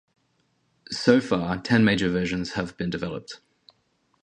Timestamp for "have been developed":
2.53-3.39